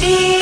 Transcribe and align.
feel 0.00 0.39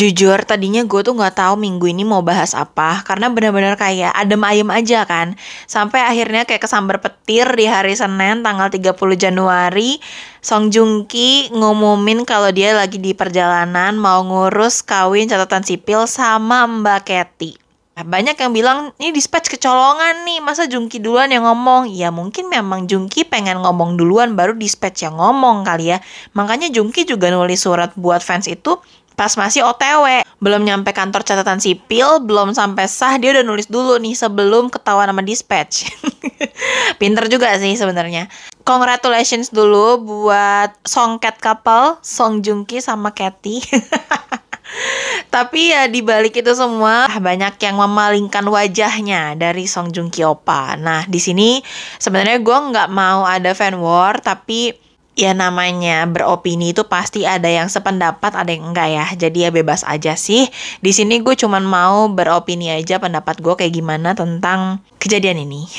Jujur 0.00 0.40
tadinya 0.48 0.80
gue 0.80 1.04
tuh 1.04 1.12
nggak 1.12 1.36
tahu 1.36 1.60
minggu 1.60 1.92
ini 1.92 2.08
mau 2.08 2.24
bahas 2.24 2.56
apa 2.56 3.04
karena 3.04 3.28
benar-benar 3.28 3.76
kayak 3.76 4.16
adem 4.16 4.40
ayem 4.48 4.64
aja 4.72 5.04
kan. 5.04 5.36
Sampai 5.68 6.00
akhirnya 6.00 6.48
kayak 6.48 6.64
kesambar 6.64 7.04
petir 7.04 7.44
di 7.52 7.68
hari 7.68 7.92
Senin 7.92 8.40
tanggal 8.40 8.72
30 8.72 8.96
Januari 9.20 10.00
Song 10.40 10.72
Joong 10.72 11.04
Ki 11.04 11.52
ngumumin 11.52 12.24
kalau 12.24 12.48
dia 12.48 12.72
lagi 12.72 12.96
di 12.96 13.12
perjalanan 13.12 14.00
mau 14.00 14.24
ngurus 14.24 14.80
kawin 14.80 15.28
catatan 15.28 15.68
sipil 15.68 16.08
sama 16.08 16.64
Mbak 16.64 17.00
Ketty. 17.04 17.60
Nah, 18.00 18.08
Banyak 18.08 18.40
yang 18.40 18.56
bilang 18.56 18.78
ini 18.96 19.12
dispatch 19.12 19.52
kecolongan 19.52 20.24
nih, 20.24 20.40
masa 20.40 20.64
Jungki 20.64 21.04
duluan 21.04 21.28
yang 21.28 21.44
ngomong? 21.44 21.92
Ya 21.92 22.08
mungkin 22.08 22.48
memang 22.48 22.88
Jungki 22.88 23.28
pengen 23.28 23.60
ngomong 23.60 24.00
duluan 24.00 24.32
baru 24.32 24.56
dispatch 24.56 25.04
yang 25.04 25.20
ngomong 25.20 25.68
kali 25.68 25.92
ya. 25.92 26.00
Makanya 26.32 26.72
Jungki 26.72 27.04
juga 27.04 27.28
nulis 27.28 27.60
surat 27.60 27.92
buat 28.00 28.24
fans 28.24 28.48
itu 28.48 28.80
pas 29.20 29.36
masih 29.36 29.60
OTW. 29.68 30.24
Belum 30.40 30.64
nyampe 30.64 30.96
kantor 30.96 31.20
catatan 31.20 31.60
sipil, 31.60 32.24
belum 32.24 32.56
sampai 32.56 32.88
sah, 32.88 33.20
dia 33.20 33.36
udah 33.36 33.44
nulis 33.44 33.68
dulu 33.68 34.00
nih 34.00 34.16
sebelum 34.16 34.72
ketahuan 34.72 35.12
sama 35.12 35.20
dispatch. 35.20 35.92
Pinter 37.00 37.28
juga 37.28 37.52
sih 37.60 37.76
sebenarnya. 37.76 38.32
Congratulations 38.64 39.52
dulu 39.52 40.00
buat 40.00 40.72
Song 40.88 41.20
Cat 41.20 41.36
couple, 41.36 42.00
Song 42.00 42.40
Joong 42.40 42.64
Ki 42.64 42.80
sama 42.80 43.12
Cathy. 43.12 43.60
Tapi 45.34 45.76
ya 45.76 45.84
di 45.92 46.00
balik 46.00 46.40
itu 46.40 46.56
semua 46.56 47.04
banyak 47.12 47.60
yang 47.60 47.76
memalingkan 47.76 48.48
wajahnya 48.48 49.36
dari 49.36 49.68
Song 49.68 49.92
Joong 49.92 50.08
Ki 50.08 50.24
Opa. 50.24 50.80
Nah 50.80 51.04
di 51.04 51.20
sini 51.20 51.60
sebenarnya 52.00 52.40
gue 52.40 52.58
nggak 52.72 52.88
mau 52.88 53.28
ada 53.28 53.52
fan 53.52 53.76
war, 53.76 54.16
tapi 54.24 54.72
ya 55.18 55.34
namanya 55.34 56.06
beropini 56.06 56.70
itu 56.70 56.86
pasti 56.86 57.26
ada 57.26 57.50
yang 57.50 57.66
sependapat, 57.66 58.32
ada 58.34 58.50
yang 58.50 58.70
enggak 58.70 58.88
ya. 58.90 59.06
Jadi 59.28 59.48
ya 59.48 59.50
bebas 59.50 59.82
aja 59.82 60.14
sih. 60.14 60.46
Di 60.80 60.90
sini 60.94 61.20
gue 61.20 61.34
cuman 61.34 61.66
mau 61.66 62.06
beropini 62.08 62.70
aja 62.70 63.02
pendapat 63.02 63.42
gue 63.42 63.54
kayak 63.58 63.74
gimana 63.74 64.14
tentang 64.14 64.80
kejadian 65.02 65.44
ini. 65.44 65.66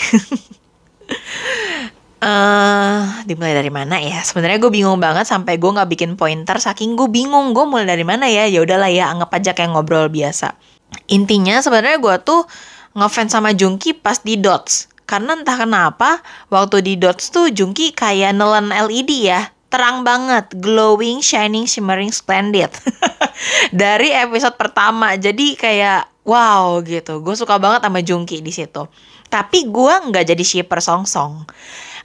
eh 2.22 3.02
dimulai 3.26 3.56
dari 3.58 3.72
mana 3.74 3.98
ya? 3.98 4.22
Sebenarnya 4.22 4.62
gue 4.62 4.72
bingung 4.72 5.00
banget 5.02 5.26
sampai 5.26 5.58
gue 5.58 5.72
nggak 5.74 5.90
bikin 5.90 6.12
pointer 6.20 6.62
saking 6.62 6.94
gue 6.94 7.10
bingung 7.10 7.56
gue 7.56 7.66
mulai 7.66 7.88
dari 7.88 8.06
mana 8.06 8.28
ya. 8.28 8.46
Ya 8.46 8.62
udahlah 8.62 8.92
ya 8.92 9.10
anggap 9.10 9.32
aja 9.34 9.52
kayak 9.58 9.74
ngobrol 9.74 10.12
biasa. 10.12 10.54
Intinya 11.08 11.64
sebenarnya 11.64 11.98
gue 12.04 12.16
tuh 12.22 12.44
ngefans 12.92 13.32
sama 13.32 13.56
Jungki 13.56 13.96
pas 13.96 14.20
di 14.20 14.36
Dots. 14.36 14.91
Karena 15.12 15.36
entah 15.36 15.60
kenapa 15.60 16.24
waktu 16.48 16.80
di 16.80 16.94
Dots 16.96 17.36
tuh 17.36 17.52
Jungki 17.52 17.92
kayak 17.92 18.32
nelen 18.32 18.72
LED 18.72 19.28
ya. 19.28 19.52
Terang 19.68 20.08
banget, 20.08 20.56
glowing, 20.56 21.20
shining, 21.20 21.68
shimmering, 21.68 22.16
splendid. 22.16 22.72
Dari 23.84 24.16
episode 24.16 24.56
pertama, 24.56 25.20
jadi 25.20 25.60
kayak 25.60 26.24
wow 26.24 26.80
gitu. 26.80 27.20
Gue 27.20 27.36
suka 27.36 27.60
banget 27.60 27.84
sama 27.84 28.00
Jungki 28.00 28.40
di 28.40 28.56
situ. 28.56 28.88
Tapi 29.28 29.68
gue 29.68 29.94
nggak 30.12 30.32
jadi 30.32 30.44
shipper 30.48 30.80
song-song. 30.80 31.44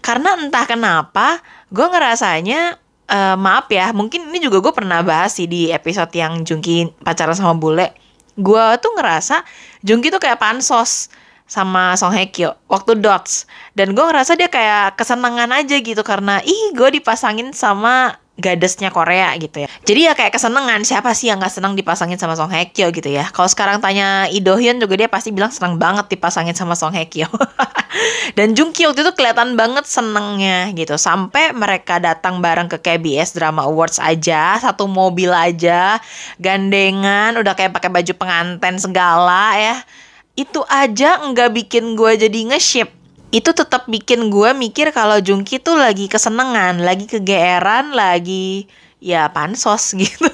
Karena 0.03 0.35
entah 0.35 0.67
kenapa, 0.67 1.39
gue 1.71 1.87
ngerasanya 1.87 2.75
eh, 3.07 3.37
maaf 3.39 3.71
ya, 3.71 3.95
mungkin 3.95 4.35
ini 4.35 4.43
juga 4.43 4.59
gue 4.59 4.75
pernah 4.75 5.07
bahas 5.07 5.39
sih 5.39 5.47
di 5.47 5.71
episode 5.71 6.11
yang 6.11 6.43
Jungki 6.43 6.91
pacaran 7.07 7.39
sama 7.39 7.55
bule. 7.55 7.95
Gue 8.35 8.67
tuh 8.83 8.99
ngerasa 8.99 9.47
Jungki 9.87 10.11
tuh 10.11 10.19
kayak 10.19 10.43
pansos 10.43 11.07
sama 11.47 11.95
Song 11.95 12.13
Hye 12.13 12.29
Kyo 12.35 12.59
waktu 12.67 12.99
Dots. 12.99 13.47
Dan 13.79 13.95
gue 13.95 14.05
ngerasa 14.05 14.35
dia 14.35 14.51
kayak 14.51 14.99
kesenangan 14.99 15.51
aja 15.55 15.79
gitu 15.79 16.03
karena 16.03 16.43
ih 16.43 16.75
gue 16.75 16.91
dipasangin 16.99 17.55
sama 17.55 18.19
gadesnya 18.37 18.93
Korea 18.93 19.33
gitu 19.41 19.65
ya. 19.65 19.69
Jadi 19.89 20.01
ya 20.07 20.13
kayak 20.13 20.37
kesenangan 20.37 20.85
siapa 20.85 21.17
sih 21.17 21.33
yang 21.33 21.41
nggak 21.41 21.53
senang 21.57 21.73
dipasangin 21.73 22.21
sama 22.21 22.37
Song 22.37 22.53
Hye 22.53 22.69
Kyo 22.69 22.93
gitu 22.93 23.09
ya? 23.09 23.33
Kalau 23.33 23.49
sekarang 23.49 23.81
tanya 23.81 24.29
Lee 24.29 24.45
Do 24.45 24.61
Hyun 24.61 24.77
juga 24.77 24.95
dia 25.01 25.09
pasti 25.09 25.33
bilang 25.33 25.49
senang 25.49 25.81
banget 25.81 26.13
dipasangin 26.13 26.53
sama 26.53 26.77
Song 26.77 26.93
Hye 26.93 27.09
Kyo. 27.09 27.33
Dan 28.37 28.53
Jung 28.53 28.77
Ki 28.77 28.85
waktu 28.85 29.09
itu 29.09 29.13
kelihatan 29.17 29.57
banget 29.57 29.89
senengnya 29.89 30.69
gitu. 30.77 31.01
Sampai 31.01 31.57
mereka 31.57 31.97
datang 31.97 32.45
bareng 32.45 32.69
ke 32.69 32.77
KBS 32.77 33.33
Drama 33.33 33.65
Awards 33.65 33.97
aja 33.97 34.61
satu 34.61 34.85
mobil 34.85 35.33
aja 35.33 35.97
gandengan 36.37 37.33
udah 37.41 37.57
kayak 37.57 37.73
pakai 37.73 37.89
baju 37.89 38.13
pengantin 38.21 38.77
segala 38.77 39.57
ya 39.57 39.77
itu 40.37 40.61
aja 40.69 41.25
nggak 41.25 41.51
bikin 41.57 41.97
gue 41.97 42.13
jadi 42.29 42.39
nge-ship 42.53 42.93
itu 43.35 43.51
tetap 43.51 43.91
bikin 43.91 44.31
gue 44.31 44.55
mikir 44.55 44.95
kalau 44.95 45.19
Jungki 45.19 45.59
tuh 45.59 45.75
lagi 45.75 46.07
kesenengan, 46.07 46.79
lagi 46.81 47.11
kegeeran, 47.11 47.91
lagi 47.93 48.71
ya 49.03 49.29
pansos 49.29 49.93
gitu. 50.01 50.31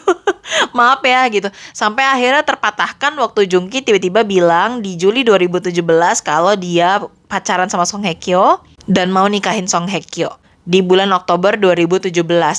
Maaf 0.77 1.01
ya 1.03 1.27
gitu. 1.33 1.49
Sampai 1.73 2.05
akhirnya 2.05 2.45
terpatahkan 2.45 3.17
waktu 3.17 3.49
Jungki 3.49 3.81
tiba-tiba 3.81 4.23
bilang 4.23 4.85
di 4.85 4.95
Juli 5.01 5.25
2017 5.25 5.83
kalau 6.23 6.55
dia 6.55 7.01
pacaran 7.27 7.73
sama 7.73 7.89
Song 7.89 8.05
Hye 8.05 8.19
Kyo 8.21 8.61
dan 8.85 9.09
mau 9.09 9.25
nikahin 9.25 9.67
Song 9.67 9.89
Hye 9.89 10.05
Kyo 10.05 10.37
di 10.63 10.79
bulan 10.85 11.11
Oktober 11.11 11.59
2017. 11.59 12.13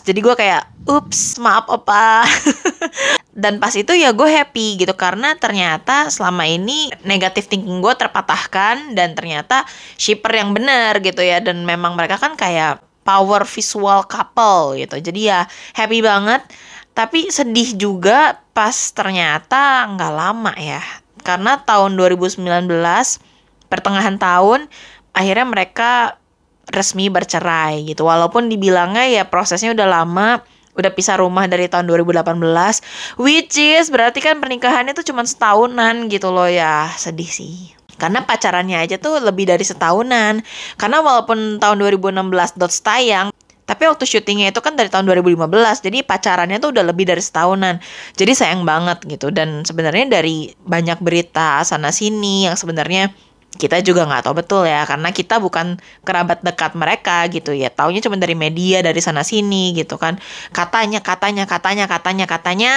Jadi 0.03 0.19
gue 0.19 0.35
kayak, 0.35 0.67
ups, 0.89 1.39
maaf 1.39 1.71
opa. 1.71 2.25
Dan 3.33 3.57
pas 3.57 3.73
itu 3.73 3.89
ya 3.97 4.13
gue 4.13 4.29
happy 4.29 4.77
gitu 4.85 4.93
karena 4.93 5.33
ternyata 5.33 6.05
selama 6.13 6.45
ini 6.45 6.93
negatif 7.01 7.49
thinking 7.49 7.81
gue 7.81 7.93
terpatahkan 7.97 8.93
dan 8.93 9.17
ternyata 9.17 9.65
shipper 9.97 10.37
yang 10.37 10.53
bener 10.53 11.01
gitu 11.01 11.25
ya 11.25 11.41
dan 11.41 11.65
memang 11.65 11.97
mereka 11.97 12.21
kan 12.21 12.37
kayak 12.37 12.85
power 13.01 13.41
visual 13.43 14.05
couple 14.05 14.77
gitu. 14.77 15.01
Jadi 15.01 15.33
ya 15.33 15.49
happy 15.73 16.05
banget. 16.05 16.45
Tapi 16.93 17.33
sedih 17.33 17.73
juga 17.73 18.37
pas 18.53 18.73
ternyata 18.93 19.89
nggak 19.89 20.13
lama 20.13 20.53
ya. 20.61 20.81
Karena 21.25 21.57
tahun 21.57 21.97
2019 21.97 22.37
pertengahan 23.65 24.21
tahun 24.21 24.69
akhirnya 25.17 25.47
mereka 25.49 26.21
resmi 26.69 27.09
bercerai 27.09 27.83
gitu. 27.89 28.05
Walaupun 28.05 28.47
dibilangnya 28.47 29.09
ya 29.09 29.23
prosesnya 29.27 29.73
udah 29.73 29.87
lama, 29.89 30.45
udah 30.73 30.91
pisah 30.93 31.21
rumah 31.21 31.45
dari 31.45 31.69
tahun 31.69 31.85
2018, 31.85 32.37
which 33.21 33.57
is 33.57 33.93
berarti 33.93 34.19
kan 34.21 34.41
pernikahannya 34.41 34.97
tuh 34.97 35.05
cuma 35.05 35.25
setahunan 35.25 36.09
gitu 36.09 36.33
loh 36.33 36.49
ya. 36.49 36.89
Sedih 36.97 37.29
sih. 37.29 37.73
Karena 37.97 38.25
pacarannya 38.25 38.81
aja 38.81 38.97
tuh 38.97 39.21
lebih 39.21 39.45
dari 39.47 39.61
setahunan. 39.61 40.41
Karena 40.75 40.97
walaupun 40.99 41.61
tahun 41.61 41.77
2016 41.77 42.57
Dots 42.57 42.81
tayang, 42.81 43.29
tapi 43.63 43.87
waktu 43.87 44.03
syutingnya 44.03 44.51
itu 44.51 44.59
kan 44.59 44.75
dari 44.75 44.91
tahun 44.91 45.07
2015, 45.07 45.47
jadi 45.87 46.03
pacarannya 46.03 46.59
tuh 46.59 46.75
udah 46.75 46.83
lebih 46.83 47.07
dari 47.07 47.23
setahunan. 47.23 47.79
Jadi 48.17 48.31
sayang 48.35 48.67
banget 48.67 49.07
gitu. 49.07 49.31
Dan 49.31 49.63
sebenarnya 49.63 50.19
dari 50.19 50.51
banyak 50.67 50.99
berita 50.99 51.63
sana 51.63 51.93
sini 51.95 52.49
yang 52.49 52.59
sebenarnya 52.59 53.15
kita 53.53 53.85
juga 53.85 54.09
nggak 54.09 54.25
tahu 54.25 54.35
betul 54.41 54.63
ya 54.65 54.81
karena 54.89 55.13
kita 55.13 55.37
bukan 55.37 55.77
kerabat 56.01 56.41
dekat 56.41 56.73
mereka 56.73 57.29
gitu 57.29 57.53
ya. 57.53 57.69
Taunya 57.69 58.01
cuma 58.01 58.17
dari 58.17 58.33
media 58.33 58.81
dari 58.81 58.97
sana 58.97 59.21
sini 59.21 59.77
gitu 59.77 60.01
kan. 60.01 60.17
Katanya 60.49 61.05
katanya 61.05 61.45
katanya 61.45 61.85
katanya 61.85 62.25
katanya 62.25 62.73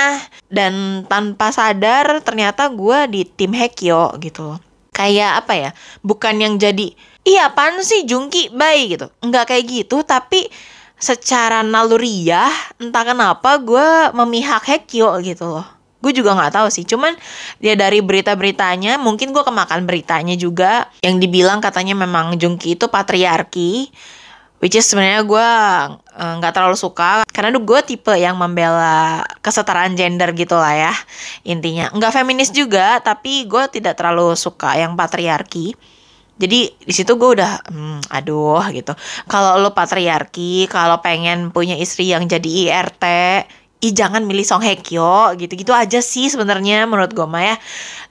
dan 0.52 1.04
tanpa 1.08 1.48
sadar 1.52 2.20
ternyata 2.20 2.68
gue 2.68 2.98
di 3.08 3.20
tim 3.24 3.56
Hekyo 3.56 4.20
gitu 4.20 4.52
loh. 4.52 4.58
Kayak 4.92 5.44
apa 5.44 5.52
ya 5.56 5.70
bukan 6.04 6.40
yang 6.40 6.54
jadi 6.56 6.92
iya 7.24 7.52
apaan 7.52 7.80
sih 7.80 8.04
Jungki 8.04 8.52
baik 8.52 8.84
gitu. 9.00 9.06
Nggak 9.24 9.52
kayak 9.52 9.64
gitu 9.64 10.04
tapi 10.04 10.48
secara 10.96 11.60
naluriah 11.60 12.48
entah 12.80 13.04
kenapa 13.04 13.60
gue 13.60 14.16
memihak 14.16 14.64
Hekyo 14.64 15.20
gitu 15.20 15.56
loh 15.56 15.75
gue 16.06 16.14
juga 16.22 16.38
nggak 16.38 16.54
tahu 16.54 16.68
sih. 16.70 16.86
Cuman 16.86 17.18
ya 17.58 17.74
dari 17.74 17.98
berita-beritanya 17.98 19.02
mungkin 19.02 19.34
gue 19.34 19.42
kemakan 19.42 19.82
beritanya 19.82 20.38
juga 20.38 20.86
yang 21.02 21.18
dibilang 21.18 21.58
katanya 21.58 21.98
memang 21.98 22.38
Jungki 22.38 22.78
itu 22.78 22.86
patriarki 22.86 23.90
which 24.62 24.72
is 24.72 24.86
sebenarnya 24.88 25.26
gue 25.26 25.48
eh, 26.14 26.32
nggak 26.38 26.54
terlalu 26.54 26.78
suka. 26.78 27.26
Karena 27.26 27.58
gue 27.58 27.80
tipe 27.82 28.14
yang 28.14 28.38
membela 28.38 29.26
kesetaraan 29.42 29.98
gender 29.98 30.30
gitu 30.38 30.54
lah 30.54 30.74
ya 30.78 30.94
intinya. 31.42 31.90
Nggak 31.90 32.22
feminis 32.22 32.54
juga 32.54 33.02
tapi 33.02 33.50
gue 33.50 33.66
tidak 33.74 33.98
terlalu 33.98 34.38
suka 34.38 34.78
yang 34.78 34.94
patriarki. 34.94 35.74
Jadi 36.36 36.68
di 36.68 36.92
situ 36.92 37.16
gue 37.16 37.40
udah 37.40 37.64
hmm, 37.72 38.12
aduh 38.12 38.62
gitu. 38.70 38.92
Kalau 39.26 39.56
lo 39.56 39.72
patriarki 39.72 40.68
kalau 40.68 41.00
pengen 41.00 41.48
punya 41.50 41.74
istri 41.80 42.12
yang 42.12 42.28
jadi 42.28 42.70
IRT 42.70 43.04
ih 43.84 43.92
jangan 43.92 44.24
milih 44.24 44.42
Song 44.42 44.64
Hye 44.64 44.80
Kyo 44.80 45.36
gitu-gitu 45.36 45.68
aja 45.76 46.00
sih 46.00 46.32
sebenarnya 46.32 46.88
menurut 46.88 47.12
gue 47.12 47.28
mah 47.28 47.54
ya. 47.54 47.56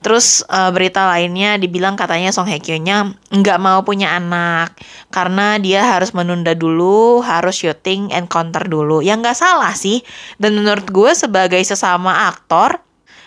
Terus 0.06 0.46
uh, 0.46 0.70
berita 0.70 1.10
lainnya 1.10 1.58
dibilang 1.58 1.98
katanya 1.98 2.30
Song 2.30 2.46
Hye 2.46 2.62
Kyo-nya 2.62 3.18
nggak 3.34 3.58
mau 3.58 3.82
punya 3.82 4.14
anak 4.14 4.78
karena 5.10 5.58
dia 5.58 5.82
harus 5.98 6.14
menunda 6.14 6.54
dulu, 6.54 7.26
harus 7.26 7.58
syuting 7.58 8.14
encounter 8.14 8.62
dulu. 8.70 9.02
Ya 9.02 9.18
nggak 9.18 9.34
salah 9.34 9.74
sih. 9.74 10.06
Dan 10.38 10.62
menurut 10.62 10.86
gue 10.94 11.12
sebagai 11.18 11.62
sesama 11.66 12.30
aktor 12.30 12.85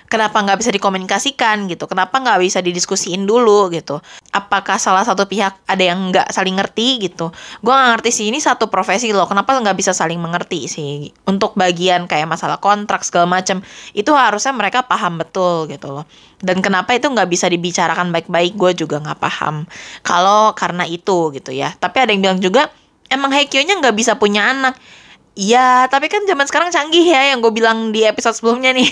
kenapa 0.08 0.40
nggak 0.40 0.58
bisa 0.58 0.70
dikomunikasikan 0.72 1.68
gitu? 1.68 1.84
Kenapa 1.84 2.18
nggak 2.18 2.40
bisa 2.40 2.58
didiskusiin 2.64 3.28
dulu 3.28 3.68
gitu? 3.70 4.00
Apakah 4.32 4.80
salah 4.80 5.04
satu 5.04 5.28
pihak 5.28 5.54
ada 5.68 5.84
yang 5.84 6.10
nggak 6.10 6.32
saling 6.32 6.56
ngerti 6.56 7.08
gitu? 7.08 7.30
Gue 7.60 7.72
nggak 7.72 8.00
ngerti 8.00 8.10
sih 8.10 8.26
ini 8.32 8.40
satu 8.40 8.72
profesi 8.72 9.12
loh. 9.12 9.28
Kenapa 9.28 9.54
nggak 9.54 9.76
bisa 9.76 9.92
saling 9.92 10.18
mengerti 10.18 10.66
sih? 10.66 11.12
Untuk 11.28 11.54
bagian 11.54 12.08
kayak 12.08 12.26
masalah 12.26 12.58
kontrak 12.58 13.04
segala 13.04 13.38
macam 13.38 13.60
itu 13.92 14.10
harusnya 14.16 14.56
mereka 14.56 14.88
paham 14.88 15.20
betul 15.20 15.68
gitu 15.70 15.92
loh. 15.92 16.04
Dan 16.40 16.64
kenapa 16.64 16.96
itu 16.96 17.06
nggak 17.06 17.28
bisa 17.28 17.46
dibicarakan 17.46 18.10
baik-baik 18.10 18.56
gue 18.56 18.72
juga 18.74 18.98
nggak 18.98 19.20
paham. 19.20 19.68
Kalau 20.02 20.56
karena 20.56 20.88
itu 20.88 21.30
gitu 21.36 21.52
ya. 21.52 21.76
Tapi 21.76 21.96
ada 22.02 22.10
yang 22.10 22.24
bilang 22.24 22.40
juga 22.40 22.72
emang 23.12 23.32
Hekyo-nya 23.32 23.80
nggak 23.80 23.96
bisa 23.96 24.16
punya 24.16 24.48
anak 24.52 24.76
Iya, 25.38 25.86
tapi 25.86 26.10
kan 26.10 26.26
zaman 26.26 26.50
sekarang 26.50 26.74
canggih 26.74 27.14
ya 27.14 27.30
yang 27.30 27.38
gue 27.38 27.54
bilang 27.54 27.94
di 27.94 28.02
episode 28.02 28.34
sebelumnya 28.34 28.74
nih. 28.74 28.90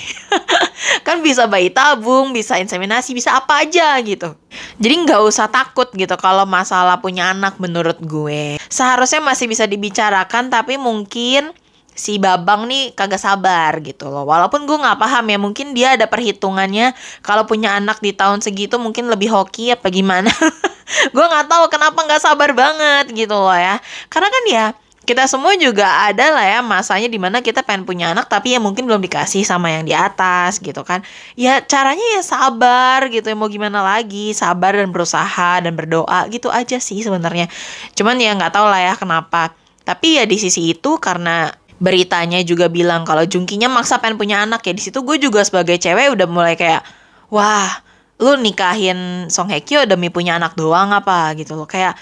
kan 1.07 1.19
bisa 1.19 1.51
bayi 1.51 1.75
tabung, 1.75 2.31
bisa 2.31 2.55
inseminasi, 2.63 3.19
bisa 3.19 3.35
apa 3.35 3.67
aja 3.67 3.99
gitu. 3.99 4.31
Jadi 4.79 4.95
nggak 4.95 5.27
usah 5.27 5.51
takut 5.51 5.91
gitu 5.91 6.15
kalau 6.15 6.47
masalah 6.47 7.03
punya 7.03 7.35
anak 7.35 7.59
menurut 7.59 7.99
gue. 7.99 8.63
Seharusnya 8.71 9.19
masih 9.27 9.51
bisa 9.51 9.67
dibicarakan 9.67 10.47
tapi 10.47 10.79
mungkin 10.79 11.51
si 11.99 12.23
Babang 12.23 12.71
nih 12.71 12.95
kagak 12.95 13.19
sabar 13.19 13.83
gitu 13.83 14.07
loh. 14.07 14.23
Walaupun 14.23 14.71
gue 14.71 14.79
nggak 14.79 15.03
paham 15.03 15.27
ya, 15.27 15.39
mungkin 15.43 15.75
dia 15.75 15.99
ada 15.99 16.07
perhitungannya 16.07 16.95
kalau 17.27 17.43
punya 17.43 17.75
anak 17.75 17.99
di 17.99 18.15
tahun 18.15 18.39
segitu 18.39 18.79
mungkin 18.79 19.11
lebih 19.11 19.35
hoki 19.35 19.75
apa 19.75 19.91
gimana. 19.91 20.31
gue 21.15 21.27
nggak 21.27 21.51
tahu 21.51 21.67
kenapa 21.75 21.99
nggak 22.07 22.23
sabar 22.23 22.55
banget 22.55 23.11
gitu 23.11 23.35
loh 23.35 23.51
ya. 23.51 23.83
Karena 24.07 24.31
kan 24.31 24.45
ya 24.47 24.67
kita 25.07 25.31
semua 25.31 25.55
juga 25.55 25.87
ada 25.87 26.35
lah 26.35 26.43
ya 26.43 26.61
masanya 26.67 27.07
di 27.07 27.15
mana 27.17 27.39
kita 27.39 27.63
pengen 27.63 27.87
punya 27.87 28.11
anak 28.11 28.27
tapi 28.27 28.53
ya 28.53 28.61
mungkin 28.61 28.91
belum 28.91 28.99
dikasih 29.07 29.47
sama 29.47 29.71
yang 29.71 29.87
di 29.87 29.95
atas 29.95 30.59
gitu 30.59 30.83
kan. 30.83 31.07
Ya 31.39 31.63
caranya 31.63 32.03
ya 32.19 32.23
sabar 32.27 33.07
gitu 33.07 33.31
ya 33.31 33.39
mau 33.39 33.47
gimana 33.47 33.87
lagi 33.87 34.35
sabar 34.35 34.75
dan 34.75 34.91
berusaha 34.91 35.63
dan 35.63 35.73
berdoa 35.79 36.27
gitu 36.27 36.51
aja 36.51 36.83
sih 36.83 37.07
sebenarnya. 37.07 37.47
Cuman 37.95 38.19
ya 38.19 38.35
nggak 38.35 38.51
tahu 38.51 38.67
lah 38.67 38.83
ya 38.83 38.95
kenapa. 38.99 39.55
Tapi 39.87 40.19
ya 40.19 40.27
di 40.27 40.43
sisi 40.43 40.75
itu 40.75 40.99
karena 40.99 41.55
beritanya 41.79 42.43
juga 42.43 42.67
bilang 42.67 43.07
kalau 43.07 43.23
Jungkinya 43.23 43.71
maksa 43.71 44.03
pengen 44.03 44.19
punya 44.19 44.43
anak 44.43 44.67
ya 44.67 44.75
di 44.75 44.83
situ 44.83 45.07
gue 45.07 45.23
juga 45.23 45.47
sebagai 45.47 45.79
cewek 45.79 46.19
udah 46.19 46.27
mulai 46.27 46.59
kayak 46.59 46.83
wah 47.31 47.87
lu 48.17 48.33
nikahin 48.41 49.29
Song 49.29 49.53
Hye 49.53 49.61
Kyo 49.61 49.85
demi 49.85 50.09
punya 50.09 50.41
anak 50.41 50.57
doang 50.57 50.89
apa? 50.91 51.37
gitu 51.37 51.53
loh. 51.53 51.69
Kayak 51.69 52.01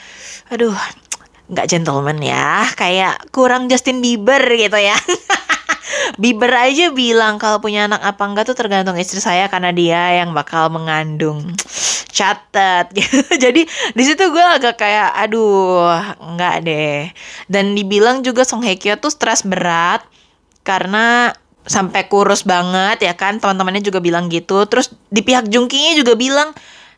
aduh 0.48 0.74
nggak 1.44 1.68
gentleman 1.68 2.24
ya 2.24 2.64
kayak 2.72 3.28
kurang 3.28 3.68
Justin 3.68 4.00
Bieber 4.00 4.40
gitu 4.56 4.78
ya. 4.80 4.96
Bieber 6.20 6.50
aja 6.52 6.90
bilang 6.94 7.36
kalau 7.36 7.60
punya 7.60 7.84
anak 7.84 8.00
apa 8.00 8.22
enggak 8.24 8.44
tuh 8.48 8.56
tergantung 8.56 8.96
istri 8.96 9.20
saya 9.20 9.52
karena 9.52 9.70
dia 9.74 10.24
yang 10.24 10.32
bakal 10.32 10.72
mengandung. 10.72 11.52
Catat. 12.14 12.94
Jadi 13.44 13.66
di 13.92 14.02
situ 14.06 14.22
gue 14.30 14.44
agak 14.44 14.78
kayak 14.78 15.10
aduh 15.18 15.90
nggak 16.38 16.56
deh. 16.64 17.10
Dan 17.50 17.74
dibilang 17.74 18.22
juga 18.22 18.46
Song 18.46 18.62
Hye 18.62 18.78
Kyo 18.78 18.96
tuh 18.96 19.10
stres 19.10 19.42
berat 19.42 20.06
karena 20.62 21.34
sampai 21.66 22.06
kurus 22.06 22.46
banget 22.46 23.02
ya 23.04 23.14
kan. 23.18 23.42
Teman-temannya 23.42 23.82
juga 23.82 23.98
bilang 23.98 24.30
gitu. 24.30 24.62
Terus 24.70 24.94
di 25.10 25.26
pihak 25.26 25.50
Jungkinya 25.50 25.92
juga 25.98 26.14
bilang 26.14 26.54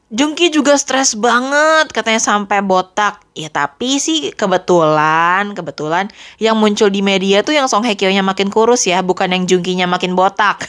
Jungki 0.07 0.55
juga 0.55 0.79
stres 0.79 1.19
banget 1.19 1.91
katanya 1.91 2.23
sampai 2.23 2.63
botak. 2.63 3.27
Ya 3.35 3.51
tapi 3.51 3.99
sih 3.99 4.31
kebetulan, 4.31 5.51
kebetulan 5.51 6.07
yang 6.39 6.55
muncul 6.55 6.87
di 6.95 7.03
media 7.03 7.43
tuh 7.43 7.59
yang 7.59 7.67
Song 7.67 7.83
Hye 7.83 7.99
Kyo-nya 7.99 8.23
makin 8.23 8.47
kurus 8.47 8.87
ya, 8.87 9.03
bukan 9.03 9.35
yang 9.35 9.51
Jungkinya 9.51 9.91
makin 9.91 10.15
botak. 10.15 10.63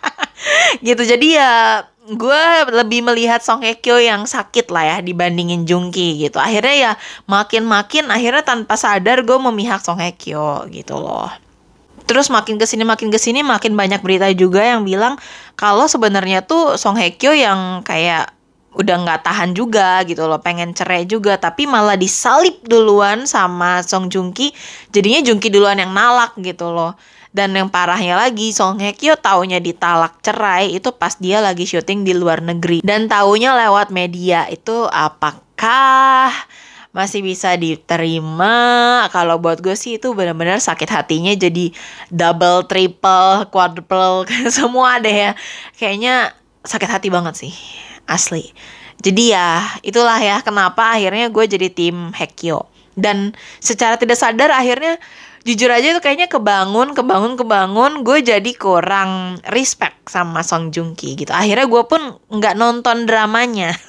gitu. 0.86 1.04
Jadi 1.04 1.36
ya 1.36 1.84
gue 2.02 2.42
lebih 2.72 3.04
melihat 3.06 3.44
Song 3.44 3.60
Hye 3.60 3.78
Kyo 3.78 4.00
yang 4.00 4.26
sakit 4.26 4.72
lah 4.72 4.84
ya 4.88 4.96
dibandingin 5.04 5.68
Jungki 5.68 6.18
gitu. 6.24 6.40
Akhirnya 6.40 6.74
ya 6.74 6.92
makin-makin 7.28 8.08
akhirnya 8.08 8.42
tanpa 8.42 8.80
sadar 8.80 9.22
gue 9.22 9.38
memihak 9.38 9.84
Song 9.84 10.00
Hye 10.00 10.16
Kyo 10.16 10.64
gitu 10.72 10.98
loh. 10.98 11.30
Terus 12.08 12.32
makin 12.32 12.58
ke 12.58 12.66
sini 12.66 12.82
makin 12.82 13.12
ke 13.14 13.20
sini 13.20 13.46
makin 13.46 13.78
banyak 13.78 14.02
berita 14.02 14.26
juga 14.34 14.64
yang 14.64 14.82
bilang 14.82 15.20
kalau 15.54 15.86
sebenarnya 15.86 16.42
tuh 16.42 16.74
Song 16.74 16.98
Hye 16.98 17.14
Kyo 17.14 17.36
yang 17.36 17.86
kayak 17.86 18.34
udah 18.72 18.96
nggak 19.04 19.20
tahan 19.28 19.52
juga 19.52 20.00
gitu 20.08 20.24
loh 20.24 20.40
pengen 20.40 20.72
cerai 20.72 21.04
juga 21.04 21.36
tapi 21.36 21.68
malah 21.68 21.96
disalip 21.96 22.64
duluan 22.64 23.28
sama 23.28 23.84
Song 23.84 24.08
Joong 24.08 24.32
Ki 24.32 24.52
jadinya 24.88 25.20
Joong 25.20 25.40
Ki 25.40 25.48
duluan 25.52 25.80
yang 25.80 25.92
nalak 25.92 26.36
gitu 26.40 26.72
loh. 26.72 26.96
Dan 27.32 27.56
yang 27.56 27.72
parahnya 27.72 28.20
lagi 28.20 28.52
Song 28.52 28.76
Hye 28.76 28.92
Kyo 28.92 29.16
taunya 29.16 29.56
ditalak 29.56 30.20
cerai 30.20 30.76
itu 30.76 30.92
pas 30.92 31.16
dia 31.16 31.40
lagi 31.40 31.64
syuting 31.64 32.04
di 32.04 32.12
luar 32.12 32.44
negeri. 32.44 32.84
Dan 32.84 33.08
taunya 33.08 33.56
lewat 33.56 33.88
media 33.88 34.44
itu 34.52 34.84
apakah 34.92 36.28
masih 36.92 37.24
bisa 37.24 37.56
diterima? 37.56 39.08
Kalau 39.08 39.40
buat 39.40 39.64
gue 39.64 39.72
sih 39.72 39.96
itu 39.96 40.12
benar-benar 40.12 40.60
sakit 40.60 40.92
hatinya 40.92 41.32
jadi 41.32 41.72
double 42.12 42.68
triple 42.68 43.48
quadruple 43.48 44.28
semua 44.52 45.00
deh 45.00 45.32
ya. 45.32 45.32
Kayaknya 45.80 46.36
sakit 46.68 46.90
hati 46.92 47.08
banget 47.08 47.34
sih 47.48 47.54
asli. 48.06 48.52
Jadi 49.02 49.34
ya 49.34 49.66
itulah 49.82 50.18
ya 50.22 50.38
kenapa 50.46 50.94
akhirnya 50.94 51.28
gue 51.28 51.44
jadi 51.46 51.68
tim 51.72 52.14
Hekyo. 52.14 52.70
Dan 52.92 53.32
secara 53.58 53.96
tidak 53.96 54.20
sadar 54.20 54.52
akhirnya 54.52 55.00
jujur 55.42 55.72
aja 55.74 55.90
itu 55.90 55.98
kayaknya 55.98 56.30
kebangun 56.30 56.94
kebangun 56.94 57.34
kebangun 57.34 58.06
gue 58.06 58.22
jadi 58.22 58.50
kurang 58.54 59.42
respect 59.50 60.06
sama 60.06 60.46
Song 60.46 60.70
Joong 60.70 60.94
Ki 60.94 61.18
gitu. 61.18 61.34
Akhirnya 61.34 61.66
gue 61.66 61.82
pun 61.88 62.20
nggak 62.30 62.54
nonton 62.54 63.04
dramanya. 63.08 63.74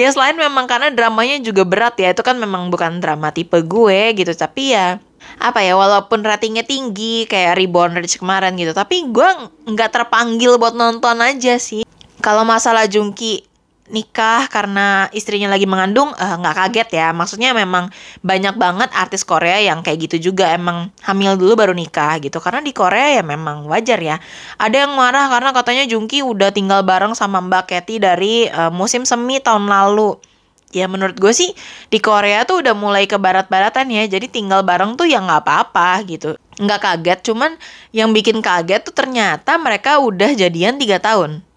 Ya 0.00 0.08
selain 0.08 0.32
memang 0.32 0.64
karena 0.64 0.88
dramanya 0.88 1.44
juga 1.44 1.60
berat 1.60 2.00
ya 2.00 2.16
itu 2.16 2.24
kan 2.24 2.40
memang 2.40 2.72
bukan 2.72 3.04
drama 3.04 3.36
tipe 3.36 3.60
gue 3.60 4.16
gitu. 4.16 4.32
Tapi 4.32 4.72
ya 4.72 4.96
apa 5.36 5.60
ya 5.60 5.76
walaupun 5.76 6.24
ratingnya 6.24 6.64
tinggi 6.64 7.28
kayak 7.28 7.60
Reborn 7.60 8.00
Rich 8.00 8.18
kemarin 8.18 8.56
gitu 8.56 8.72
tapi 8.74 9.06
gue 9.06 9.28
nggak 9.68 9.90
terpanggil 9.92 10.56
buat 10.56 10.74
nonton 10.74 11.20
aja 11.20 11.60
sih 11.60 11.84
kalau 12.28 12.44
masalah 12.44 12.84
Jungki 12.84 13.48
nikah 13.88 14.52
karena 14.52 15.08
istrinya 15.16 15.48
lagi 15.48 15.64
mengandung 15.64 16.12
eh, 16.12 16.36
nggak 16.36 16.54
uh, 16.54 16.58
kaget 16.60 16.88
ya. 16.92 17.08
Maksudnya 17.16 17.56
memang 17.56 17.88
banyak 18.20 18.52
banget 18.60 18.92
artis 18.92 19.24
Korea 19.24 19.56
yang 19.64 19.80
kayak 19.80 20.04
gitu 20.04 20.28
juga. 20.28 20.52
Emang 20.52 20.92
hamil 21.00 21.40
dulu 21.40 21.56
baru 21.56 21.72
nikah 21.72 22.20
gitu. 22.20 22.36
Karena 22.36 22.60
di 22.60 22.76
Korea 22.76 23.16
ya 23.16 23.24
memang 23.24 23.64
wajar 23.64 23.96
ya. 23.96 24.20
Ada 24.60 24.84
yang 24.84 24.92
marah 24.92 25.32
karena 25.32 25.56
katanya 25.56 25.88
Jungki 25.88 26.20
udah 26.20 26.52
tinggal 26.52 26.84
bareng 26.84 27.16
sama 27.16 27.40
Mbak 27.40 27.64
Katy 27.64 27.96
dari 27.96 28.44
uh, 28.52 28.68
musim 28.68 29.08
semi 29.08 29.40
tahun 29.40 29.64
lalu. 29.64 30.20
Ya 30.68 30.84
menurut 30.84 31.16
gue 31.16 31.32
sih 31.32 31.56
di 31.88 31.96
Korea 31.96 32.44
tuh 32.44 32.60
udah 32.60 32.76
mulai 32.76 33.08
ke 33.08 33.16
barat-baratan 33.16 33.88
ya. 33.88 34.04
Jadi 34.04 34.28
tinggal 34.28 34.68
bareng 34.68 35.00
tuh 35.00 35.08
ya 35.08 35.24
nggak 35.24 35.48
apa-apa 35.48 36.04
gitu. 36.04 36.36
Nggak 36.60 36.80
kaget 36.84 37.18
cuman 37.32 37.56
yang 37.96 38.12
bikin 38.12 38.44
kaget 38.44 38.84
tuh 38.84 38.92
ternyata 38.92 39.56
mereka 39.56 39.96
udah 39.96 40.36
jadian 40.36 40.76
tiga 40.76 41.00
tahun 41.00 41.47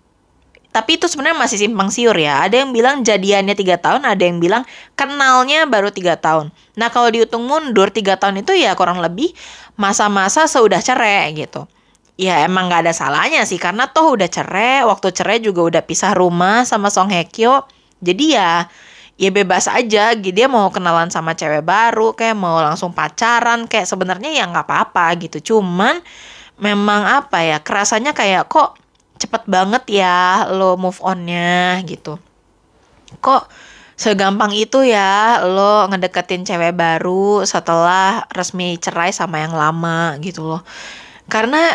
tapi 0.71 0.95
itu 0.95 1.11
sebenarnya 1.11 1.35
masih 1.35 1.57
simpang 1.59 1.91
siur 1.91 2.15
ya. 2.15 2.47
Ada 2.47 2.63
yang 2.63 2.71
bilang 2.71 3.03
jadiannya 3.03 3.55
tiga 3.59 3.75
tahun, 3.75 4.07
ada 4.07 4.23
yang 4.23 4.39
bilang 4.39 4.63
kenalnya 4.95 5.67
baru 5.67 5.91
tiga 5.91 6.15
tahun. 6.15 6.55
Nah 6.79 6.87
kalau 6.87 7.11
dihitung 7.11 7.43
mundur 7.43 7.91
tiga 7.91 8.15
tahun 8.15 8.39
itu 8.39 8.55
ya 8.55 8.71
kurang 8.79 9.03
lebih 9.03 9.35
masa-masa 9.75 10.47
seudah 10.47 10.79
cerai 10.79 11.35
gitu. 11.35 11.67
Ya 12.15 12.47
emang 12.47 12.71
nggak 12.71 12.87
ada 12.87 12.93
salahnya 12.95 13.43
sih 13.43 13.59
karena 13.59 13.91
toh 13.91 14.15
udah 14.15 14.31
cerai, 14.31 14.87
waktu 14.87 15.11
cerai 15.11 15.43
juga 15.43 15.67
udah 15.67 15.83
pisah 15.83 16.15
rumah 16.15 16.63
sama 16.63 16.87
Song 16.87 17.11
Hye 17.11 17.27
Kyo. 17.27 17.67
Jadi 17.99 18.39
ya 18.39 18.71
ya 19.21 19.29
bebas 19.29 19.69
aja 19.69 20.17
dia 20.17 20.47
mau 20.49 20.71
kenalan 20.73 21.13
sama 21.13 21.37
cewek 21.37 21.61
baru 21.61 22.17
kayak 22.17 22.33
mau 22.33 22.57
langsung 22.57 22.89
pacaran 22.89 23.69
kayak 23.69 23.85
sebenarnya 23.85 24.33
ya 24.33 24.49
nggak 24.49 24.65
apa-apa 24.65 25.13
gitu 25.21 25.53
cuman 25.53 26.01
memang 26.57 27.05
apa 27.05 27.45
ya 27.45 27.57
kerasanya 27.61 28.17
kayak 28.17 28.49
kok 28.49 28.81
cepet 29.21 29.45
banget 29.45 30.01
ya 30.01 30.49
lo 30.49 30.73
move 30.81 30.97
onnya 31.05 31.77
gitu. 31.85 32.17
Kok 33.21 33.45
segampang 33.93 34.49
itu 34.57 34.81
ya 34.81 35.45
lo 35.45 35.85
ngedeketin 35.93 36.41
cewek 36.41 36.73
baru 36.73 37.45
setelah 37.45 38.25
resmi 38.33 38.81
cerai 38.81 39.13
sama 39.13 39.45
yang 39.45 39.53
lama 39.53 40.17
gitu 40.17 40.41
loh. 40.41 40.65
Karena 41.29 41.69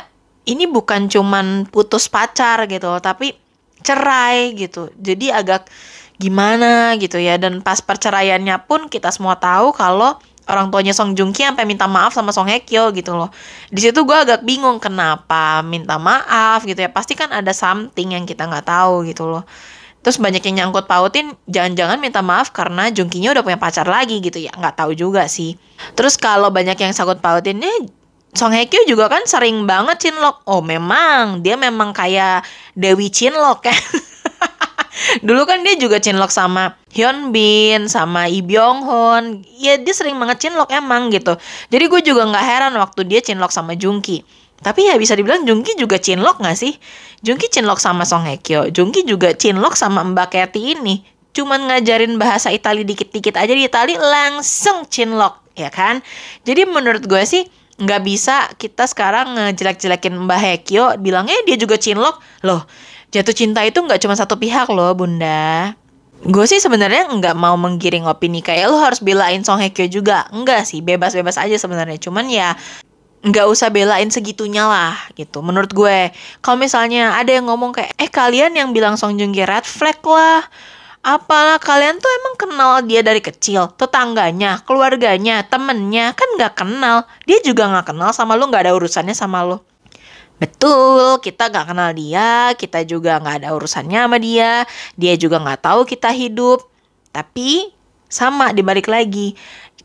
ini 0.47 0.67
bukan 0.67 1.07
cuman 1.07 1.71
putus 1.71 2.11
pacar 2.11 2.67
gitu 2.67 2.91
loh 2.91 2.99
tapi 2.99 3.39
cerai 3.87 4.59
gitu. 4.59 4.91
Jadi 4.99 5.31
agak 5.31 5.71
gimana 6.19 6.99
gitu 6.99 7.23
ya. 7.23 7.39
Dan 7.39 7.63
pas 7.63 7.79
perceraiannya 7.79 8.59
pun 8.67 8.91
kita 8.91 9.15
semua 9.15 9.39
tahu 9.39 9.71
kalau 9.71 10.19
orang 10.47 10.71
tuanya 10.71 10.95
Song 10.95 11.19
Joong 11.19 11.35
Ki 11.35 11.43
sampai 11.43 11.67
minta 11.67 11.91
maaf 11.91 12.15
sama 12.15 12.31
Song 12.31 12.47
Hye 12.47 12.63
Kyo 12.63 12.95
gitu 12.95 13.19
loh. 13.19 13.31
Di 13.71 13.83
situ 13.83 14.07
gue 14.07 14.17
agak 14.17 14.47
bingung 14.47 14.79
kenapa 14.79 15.61
minta 15.67 15.99
maaf 15.99 16.63
gitu 16.63 16.79
ya. 16.79 16.91
Pasti 16.91 17.19
kan 17.19 17.35
ada 17.35 17.51
something 17.51 18.15
yang 18.15 18.25
kita 18.25 18.47
nggak 18.47 18.67
tahu 18.67 19.07
gitu 19.07 19.27
loh. 19.27 19.43
Terus 20.07 20.23
banyak 20.23 20.39
yang 20.47 20.71
nyangkut 20.71 20.87
pautin, 20.87 21.35
jangan-jangan 21.51 21.99
minta 21.99 22.23
maaf 22.23 22.55
karena 22.55 22.95
Jungkinya 22.95 23.35
udah 23.35 23.43
punya 23.43 23.59
pacar 23.59 23.91
lagi 23.91 24.23
gitu 24.23 24.39
ya. 24.39 24.55
Nggak 24.55 24.79
tahu 24.79 24.95
juga 24.95 25.27
sih. 25.27 25.59
Terus 25.99 26.15
kalau 26.15 26.55
banyak 26.55 26.79
yang 26.79 26.95
sangkut 26.95 27.19
pautinnya, 27.19 27.71
Song 28.31 28.55
Hye 28.55 28.71
Kyo 28.71 28.87
juga 28.87 29.11
kan 29.11 29.27
sering 29.27 29.67
banget 29.67 29.99
cinlok. 30.07 30.47
Oh 30.47 30.63
memang 30.63 31.43
dia 31.43 31.59
memang 31.59 31.91
kayak 31.91 32.47
Dewi 32.79 33.11
cinlok 33.11 33.67
ya. 33.67 33.75
Dulu 35.21 35.45
kan 35.45 35.61
dia 35.61 35.77
juga 35.77 36.01
cinlok 36.01 36.33
sama 36.33 36.77
Hyun 36.93 37.31
Bin, 37.33 37.87
sama 37.87 38.29
Lee 38.29 38.41
Byung 38.41 38.83
Hun. 38.85 39.25
Ya 39.61 39.77
dia 39.77 39.93
sering 39.93 40.17
banget 40.17 40.49
cinlok 40.49 40.73
emang 40.73 41.13
gitu. 41.13 41.37
Jadi 41.69 41.85
gue 41.87 42.01
juga 42.01 42.25
nggak 42.29 42.45
heran 42.45 42.73
waktu 42.81 43.05
dia 43.05 43.21
cinlok 43.21 43.53
sama 43.53 43.77
Jungki. 43.77 44.25
Tapi 44.57 44.89
ya 44.89 44.97
bisa 44.97 45.13
dibilang 45.13 45.45
Jungki 45.45 45.77
juga 45.77 46.01
cinlok 46.01 46.41
gak 46.41 46.57
sih? 46.57 46.73
Jungki 47.21 47.53
cinlok 47.53 47.77
sama 47.77 48.09
Song 48.09 48.25
Hye 48.25 48.41
Kyo. 48.41 48.73
Jungki 48.73 49.05
juga 49.05 49.37
cinlok 49.37 49.77
sama 49.77 50.01
Mbak 50.01 50.33
Katy 50.33 50.81
ini. 50.81 51.05
Cuman 51.37 51.69
ngajarin 51.69 52.17
bahasa 52.17 52.49
Itali 52.49 52.81
dikit-dikit 52.89 53.37
aja 53.37 53.53
di 53.53 53.69
Itali 53.69 53.93
langsung 54.01 54.89
cinlok, 54.89 55.53
ya 55.53 55.69
kan? 55.69 56.01
Jadi 56.49 56.65
menurut 56.65 57.05
gue 57.05 57.21
sih 57.29 57.45
nggak 57.77 58.03
bisa 58.09 58.49
kita 58.57 58.89
sekarang 58.89 59.37
ngejelek-jelekin 59.37 60.17
Mbak 60.25 60.41
Hekyo 60.41 60.97
bilangnya 60.97 61.37
dia 61.45 61.61
juga 61.61 61.77
cinlok 61.77 62.25
loh 62.41 62.65
jatuh 63.15 63.35
cinta 63.35 63.63
itu 63.63 63.79
nggak 63.79 64.03
cuma 64.03 64.15
satu 64.19 64.39
pihak 64.39 64.67
loh 64.71 64.93
bunda. 64.97 65.75
Gue 66.25 66.49
sih 66.49 66.59
sebenarnya 66.59 67.13
nggak 67.13 67.37
mau 67.37 67.55
menggiring 67.61 68.09
opini 68.09 68.41
kayak 68.41 68.73
lo 68.73 68.81
harus 68.81 69.05
belain 69.05 69.45
Song 69.45 69.61
Hye 69.61 69.71
Kyo 69.71 69.87
juga. 69.87 70.25
Enggak 70.33 70.65
sih 70.65 70.81
bebas-bebas 70.81 71.37
aja 71.37 71.57
sebenarnya. 71.61 72.01
Cuman 72.01 72.27
ya 72.33 72.57
nggak 73.27 73.47
usah 73.51 73.69
belain 73.75 74.09
segitunya 74.09 74.65
lah 74.65 74.97
gitu 75.15 75.45
menurut 75.45 75.71
gue. 75.71 76.11
Kalau 76.41 76.57
misalnya 76.57 77.15
ada 77.21 77.31
yang 77.37 77.47
ngomong 77.47 77.77
kayak 77.77 77.93
eh 78.01 78.11
kalian 78.11 78.57
yang 78.57 78.73
bilang 78.73 78.97
Song 78.97 79.21
Joong 79.21 79.37
Ki 79.37 79.45
red 79.45 79.69
flag 79.69 80.01
lah. 80.03 80.43
Apalah 81.07 81.63
kalian 81.63 82.03
tuh 82.03 82.11
emang 82.11 82.35
kenal 82.35 82.73
dia 82.83 83.05
dari 83.05 83.23
kecil. 83.23 83.71
Tetangganya 83.79 84.67
keluarganya 84.67 85.47
temennya 85.47 86.11
kan 86.17 86.29
nggak 86.35 86.55
kenal. 86.59 87.07
Dia 87.29 87.39
juga 87.45 87.71
nggak 87.71 87.95
kenal 87.95 88.11
sama 88.11 88.35
lo 88.35 88.51
nggak 88.51 88.67
ada 88.67 88.73
urusannya 88.75 89.15
sama 89.15 89.47
lo 89.47 89.76
Betul, 90.37 91.17
kita 91.25 91.49
nggak 91.49 91.73
kenal 91.73 91.91
dia, 91.97 92.53
kita 92.61 92.85
juga 92.85 93.17
nggak 93.17 93.37
ada 93.41 93.49
urusannya 93.57 94.05
sama 94.05 94.21
dia, 94.21 94.69
dia 94.93 95.17
juga 95.17 95.41
nggak 95.41 95.65
tahu 95.65 95.89
kita 95.89 96.13
hidup. 96.13 96.61
Tapi 97.09 97.73
sama 98.13 98.53
dibalik 98.53 98.85
lagi, 98.85 99.33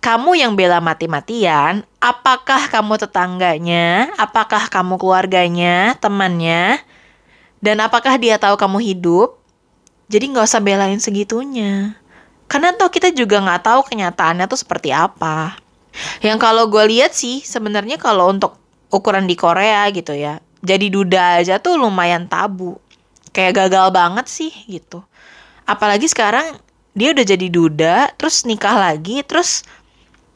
kamu 0.04 0.36
yang 0.36 0.52
bela 0.60 0.84
mati-matian, 0.84 1.88
apakah 2.04 2.68
kamu 2.68 3.00
tetangganya, 3.00 4.12
apakah 4.20 4.68
kamu 4.68 5.00
keluarganya, 5.00 5.96
temannya, 6.04 6.84
dan 7.64 7.80
apakah 7.80 8.20
dia 8.20 8.36
tahu 8.36 8.60
kamu 8.60 8.82
hidup? 8.92 9.40
Jadi 10.12 10.36
nggak 10.36 10.44
usah 10.44 10.60
belain 10.60 11.00
segitunya. 11.00 11.96
Karena 12.52 12.76
toh 12.76 12.92
kita 12.92 13.16
juga 13.16 13.40
nggak 13.40 13.64
tahu 13.64 13.88
kenyataannya 13.88 14.44
tuh 14.52 14.60
seperti 14.60 14.92
apa. 14.92 15.56
Yang 16.20 16.38
kalau 16.44 16.68
gue 16.68 16.84
lihat 16.92 17.16
sih 17.16 17.40
sebenarnya 17.40 17.96
kalau 17.96 18.28
untuk 18.28 18.61
ukuran 18.92 19.26
di 19.26 19.40
Korea 19.40 19.88
gitu 19.90 20.14
ya, 20.14 20.44
jadi 20.62 20.92
duda 20.92 21.42
aja 21.42 21.58
tuh 21.58 21.80
lumayan 21.80 22.30
tabu. 22.30 22.78
Kayak 23.32 23.66
gagal 23.66 23.96
banget 23.96 24.28
sih 24.28 24.52
gitu. 24.68 25.02
Apalagi 25.64 26.06
sekarang 26.12 26.60
dia 26.92 27.16
udah 27.16 27.24
jadi 27.24 27.48
duda, 27.48 27.96
terus 28.20 28.44
nikah 28.44 28.76
lagi, 28.76 29.24
terus 29.24 29.64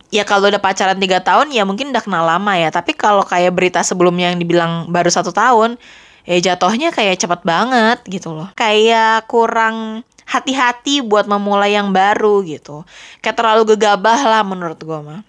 ya 0.08 0.24
kalau 0.24 0.48
udah 0.48 0.64
pacaran 0.64 0.96
tiga 0.96 1.20
tahun 1.20 1.52
ya 1.52 1.68
mungkin 1.68 1.92
udah 1.92 2.00
kenal 2.00 2.24
lama 2.24 2.56
ya. 2.56 2.72
Tapi 2.72 2.96
kalau 2.96 3.28
kayak 3.28 3.52
berita 3.52 3.84
sebelumnya 3.84 4.32
yang 4.32 4.40
dibilang 4.40 4.88
baru 4.88 5.12
satu 5.12 5.36
tahun, 5.36 5.76
ya 6.24 6.40
jatuhnya 6.40 6.96
kayak 6.96 7.20
cepet 7.20 7.44
banget 7.44 8.00
gitu 8.08 8.32
loh. 8.32 8.48
Kayak 8.56 9.28
kurang 9.28 10.08
hati-hati 10.26 11.04
buat 11.06 11.28
memulai 11.28 11.76
yang 11.76 11.92
baru 11.92 12.42
gitu. 12.48 12.88
Kayak 13.20 13.38
terlalu 13.44 13.76
gegabah 13.76 14.20
lah 14.24 14.42
menurut 14.48 14.80
gue 14.80 15.00
mah. 15.04 15.22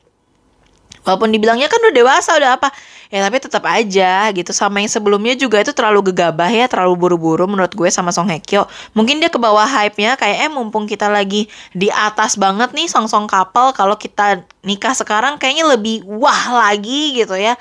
Walaupun 1.07 1.31
dibilangnya 1.31 1.71
kan 1.71 1.79
udah 1.79 1.95
dewasa 1.95 2.35
udah 2.35 2.59
apa. 2.59 2.75
Ya 3.15 3.23
tapi 3.23 3.39
tetap 3.39 3.63
aja 3.63 4.35
gitu. 4.35 4.51
Sama 4.51 4.83
yang 4.83 4.91
sebelumnya 4.91 5.39
juga 5.39 5.63
itu 5.63 5.71
terlalu 5.71 6.11
gegabah 6.11 6.51
ya 6.51 6.67
Terlalu 6.67 6.99
buru-buru 6.99 7.47
menurut 7.47 7.71
gue 7.71 7.87
sama 7.95 8.11
Song 8.11 8.27
Hye 8.27 8.43
Kyo. 8.43 8.67
Mungkin 8.99 9.23
dia 9.23 9.31
ke 9.31 9.39
bawah 9.39 9.63
hype-nya 9.63 10.19
Kayak 10.19 10.51
eh 10.51 10.51
mumpung 10.51 10.91
kita 10.91 11.07
lagi 11.07 11.47
di 11.71 11.87
atas 11.95 12.35
banget 12.35 12.75
nih 12.75 12.91
Song-song 12.91 13.31
couple 13.31 13.71
Kalau 13.79 13.95
kita 13.95 14.43
nikah 14.67 14.99
sekarang 14.99 15.39
kayaknya 15.39 15.71
lebih 15.71 16.03
wah 16.11 16.67
lagi 16.67 17.15
gitu 17.15 17.39
ya. 17.39 17.55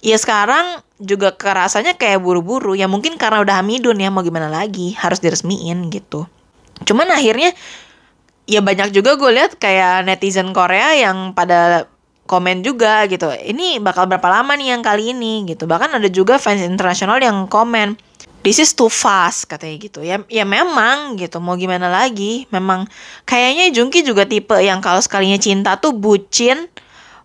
Ya 0.00 0.16
sekarang 0.16 0.80
juga 0.96 1.36
kerasanya 1.36 2.00
kayak 2.00 2.24
buru-buru. 2.24 2.72
Ya 2.72 2.88
mungkin 2.88 3.20
karena 3.20 3.44
udah 3.44 3.60
hamidun 3.60 4.00
ya 4.00 4.08
Mau 4.08 4.24
gimana 4.24 4.48
lagi 4.48 4.96
Harus 4.96 5.20
diresmiin 5.20 5.92
gitu. 5.92 6.24
Cuman 6.88 7.12
akhirnya 7.12 7.52
Ya 8.46 8.62
banyak 8.62 8.94
juga 8.94 9.18
gue 9.18 9.30
lihat 9.34 9.58
kayak 9.58 10.06
netizen 10.06 10.54
Korea 10.54 10.94
yang 10.94 11.34
pada 11.34 11.90
komen 12.26 12.60
juga 12.66 13.06
gitu. 13.06 13.30
Ini 13.30 13.78
bakal 13.80 14.10
berapa 14.10 14.26
lama 14.28 14.52
nih 14.58 14.74
yang 14.74 14.82
kali 14.82 15.14
ini 15.14 15.46
gitu. 15.46 15.64
Bahkan 15.64 15.96
ada 15.96 16.08
juga 16.10 16.36
fans 16.36 16.60
internasional 16.60 17.22
yang 17.22 17.46
komen 17.46 17.96
This 18.46 18.62
is 18.62 18.78
too 18.78 18.86
fast 18.86 19.50
katanya 19.50 19.74
gitu. 19.90 20.06
Ya 20.06 20.22
ya 20.30 20.46
memang 20.46 21.18
gitu. 21.18 21.42
Mau 21.42 21.58
gimana 21.58 21.90
lagi? 21.90 22.46
Memang 22.54 22.86
kayaknya 23.26 23.74
Jungki 23.74 24.06
juga 24.06 24.22
tipe 24.22 24.54
yang 24.62 24.78
kalau 24.78 25.02
sekalinya 25.02 25.34
cinta 25.34 25.74
tuh 25.82 25.90
bucin, 25.90 26.70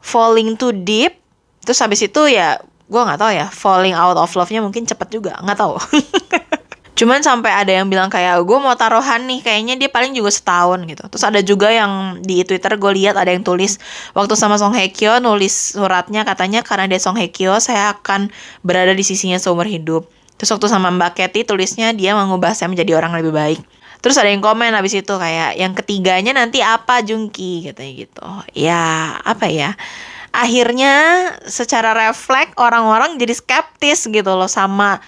falling 0.02 0.58
too 0.58 0.74
deep. 0.74 1.22
Terus 1.62 1.78
habis 1.78 2.02
itu 2.02 2.26
ya 2.26 2.58
gue 2.90 3.02
nggak 3.06 3.22
tahu 3.22 3.32
ya, 3.38 3.48
falling 3.54 3.94
out 3.94 4.18
of 4.18 4.34
love-nya 4.34 4.66
mungkin 4.66 4.90
cepet 4.90 5.14
juga, 5.14 5.38
nggak 5.46 5.58
tahu. 5.62 5.78
Cuman 7.02 7.26
sampai 7.26 7.50
ada 7.50 7.74
yang 7.74 7.90
bilang 7.90 8.14
kayak 8.14 8.46
gue 8.46 8.58
mau 8.62 8.78
taruhan 8.78 9.26
nih, 9.26 9.42
kayaknya 9.42 9.74
dia 9.74 9.90
paling 9.90 10.14
juga 10.14 10.30
setahun 10.30 10.86
gitu. 10.86 11.02
Terus 11.10 11.26
ada 11.26 11.42
juga 11.42 11.74
yang 11.74 12.22
di 12.22 12.46
Twitter 12.46 12.78
gue 12.78 12.92
lihat 12.94 13.18
ada 13.18 13.34
yang 13.34 13.42
tulis 13.42 13.82
waktu 14.14 14.38
sama 14.38 14.62
Song 14.62 14.78
Hye 14.78 14.94
Kyo 14.94 15.18
nulis 15.18 15.74
suratnya 15.74 16.22
katanya 16.22 16.62
karena 16.62 16.86
dia 16.86 17.02
Song 17.02 17.18
Hye 17.18 17.34
Kyo 17.34 17.58
saya 17.58 17.98
akan 17.98 18.30
berada 18.62 18.94
di 18.94 19.02
sisinya 19.02 19.42
seumur 19.42 19.66
hidup. 19.66 20.06
Terus 20.38 20.54
waktu 20.54 20.70
sama 20.70 20.94
Mbak 20.94 21.18
Katy 21.18 21.42
tulisnya 21.42 21.90
dia 21.98 22.14
mengubah 22.14 22.54
saya 22.54 22.70
menjadi 22.70 22.94
orang 22.94 23.18
lebih 23.18 23.34
baik. 23.34 23.66
Terus 24.06 24.22
ada 24.22 24.30
yang 24.30 24.46
komen 24.46 24.70
habis 24.70 24.94
itu 24.94 25.14
kayak 25.18 25.58
yang 25.58 25.74
ketiganya 25.74 26.38
nanti 26.38 26.62
apa 26.62 27.02
Jungki 27.02 27.66
katanya 27.66 27.94
gitu. 27.98 28.26
Ya 28.54 29.18
apa 29.26 29.50
ya? 29.50 29.74
Akhirnya 30.30 30.94
secara 31.50 31.98
refleks 31.98 32.54
orang-orang 32.62 33.18
jadi 33.18 33.34
skeptis 33.34 34.06
gitu 34.06 34.38
loh 34.38 34.46
sama 34.46 35.02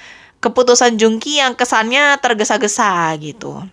keputusan 0.44 1.00
Jungki 1.00 1.40
yang 1.40 1.56
kesannya 1.56 2.20
tergesa-gesa 2.20 3.16
gitu. 3.24 3.64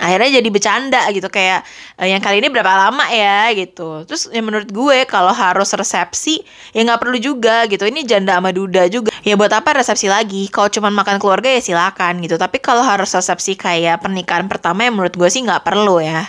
Akhirnya 0.00 0.40
jadi 0.40 0.48
bercanda 0.48 1.02
gitu 1.12 1.28
kayak 1.28 1.60
e, 2.00 2.08
yang 2.08 2.24
kali 2.24 2.40
ini 2.40 2.48
berapa 2.48 2.88
lama 2.88 3.04
ya? 3.12 3.52
gitu. 3.52 4.08
Terus 4.08 4.32
ya 4.32 4.40
menurut 4.40 4.72
gue 4.72 5.04
kalau 5.04 5.34
harus 5.34 5.68
resepsi 5.76 6.40
ya 6.72 6.80
nggak 6.88 7.04
perlu 7.04 7.20
juga 7.20 7.68
gitu. 7.68 7.84
Ini 7.84 8.08
janda 8.08 8.40
sama 8.40 8.48
duda 8.54 8.88
juga. 8.88 9.12
Ya 9.20 9.36
buat 9.36 9.52
apa 9.52 9.76
resepsi 9.76 10.08
lagi? 10.08 10.48
Kalau 10.48 10.72
cuma 10.72 10.88
makan 10.88 11.20
keluarga 11.20 11.52
ya 11.52 11.60
silakan 11.60 12.24
gitu. 12.24 12.40
Tapi 12.40 12.62
kalau 12.64 12.80
harus 12.80 13.12
resepsi 13.12 13.60
kayak 13.60 14.00
pernikahan 14.00 14.48
pertama 14.48 14.88
ya 14.88 14.90
menurut 14.94 15.12
gue 15.12 15.28
sih 15.28 15.44
nggak 15.44 15.68
perlu 15.68 16.00
ya 16.00 16.24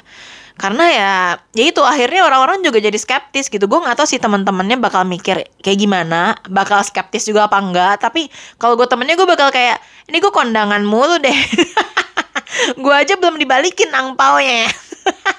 karena 0.62 0.86
ya 0.94 1.13
ya 1.58 1.63
itu 1.74 1.82
akhirnya 1.82 2.22
orang-orang 2.30 2.62
juga 2.62 2.77
jadi 2.77 2.94
skeptis 2.94 3.50
gitu. 3.50 3.65
Gue 3.65 3.82
nggak 3.82 3.98
tahu 3.98 4.08
sih 4.08 4.22
teman-temannya 4.22 4.77
bakal 4.77 5.01
mikir 5.10 5.41
kayak 5.65 5.77
gimana 5.82 6.38
bakal 6.46 6.86
skeptis 6.86 7.25
juga 7.25 7.50
apa 7.50 7.58
enggak 7.58 7.98
tapi 7.98 8.30
kalau 8.62 8.77
gue 8.77 8.86
temennya 8.86 9.18
gue 9.18 9.25
bakal 9.25 9.50
kayak 9.50 9.82
ini 10.06 10.22
gue 10.22 10.30
kondangan 10.30 10.86
mulu 10.86 11.18
deh. 11.18 11.34
Gue 12.77 12.94
aja 12.94 13.15
belum 13.15 13.39
dibalikin 13.39 13.89
angpaunya. 13.96 14.68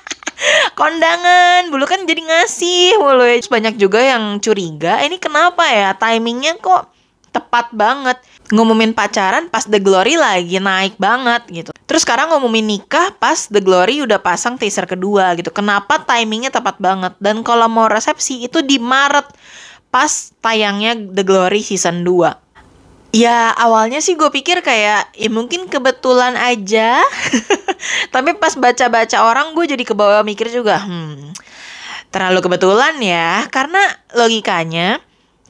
Kondangan 0.80 1.70
dulu 1.70 1.84
kan 1.86 2.02
jadi 2.02 2.18
ngasih 2.18 2.98
mulu. 2.98 3.22
Ya 3.22 3.38
banyak 3.38 3.74
juga 3.78 4.00
yang 4.02 4.40
curiga 4.42 4.98
ini 5.04 5.20
kenapa 5.22 5.68
ya? 5.70 5.94
Timingnya 5.94 6.58
kok 6.58 6.90
tepat 7.32 7.72
banget 7.72 8.20
ngumumin 8.52 8.92
pacaran 8.92 9.48
pas 9.48 9.64
The 9.64 9.80
Glory 9.80 10.20
lagi 10.20 10.60
naik 10.60 11.00
banget 11.00 11.42
gitu. 11.48 11.70
Terus 11.88 12.04
sekarang 12.04 12.30
ngumumin 12.30 12.76
nikah 12.76 13.16
pas 13.16 13.48
The 13.48 13.64
Glory 13.64 14.04
udah 14.04 14.20
pasang 14.20 14.60
teaser 14.60 14.84
kedua 14.84 15.32
gitu. 15.40 15.48
Kenapa 15.48 16.04
timingnya 16.04 16.52
tepat 16.52 16.76
banget? 16.76 17.16
Dan 17.18 17.40
kalau 17.40 17.66
mau 17.72 17.88
resepsi 17.88 18.44
itu 18.44 18.60
di 18.60 18.76
Maret 18.76 19.32
pas 19.88 20.32
tayangnya 20.44 20.92
The 20.96 21.24
Glory 21.24 21.64
season 21.64 22.04
2. 22.04 22.52
Ya 23.12 23.52
awalnya 23.52 24.00
sih 24.00 24.16
gue 24.16 24.32
pikir 24.32 24.64
kayak 24.64 25.12
ya 25.12 25.28
mungkin 25.28 25.68
kebetulan 25.68 26.32
aja 26.32 26.96
Tapi 28.14 28.40
pas 28.40 28.56
baca-baca 28.56 29.28
orang 29.28 29.52
gue 29.52 29.68
jadi 29.68 29.84
kebawa 29.84 30.24
mikir 30.24 30.48
juga 30.48 30.80
Hmm 30.80 31.36
terlalu 32.08 32.40
kebetulan 32.40 32.96
ya 33.04 33.44
Karena 33.52 33.84
logikanya 34.16 34.96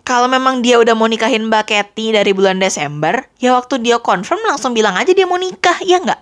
kalau 0.02 0.26
memang 0.26 0.66
dia 0.66 0.82
udah 0.82 0.98
mau 0.98 1.06
nikahin 1.06 1.46
Mbak 1.46 1.70
Ketty 1.70 2.18
dari 2.18 2.34
bulan 2.34 2.58
Desember, 2.58 3.22
ya 3.38 3.54
waktu 3.54 3.78
dia 3.78 4.02
confirm 4.02 4.42
langsung 4.42 4.74
bilang 4.74 4.98
aja 4.98 5.14
dia 5.14 5.26
mau 5.26 5.38
nikah, 5.38 5.78
ya 5.86 6.02
nggak? 6.02 6.18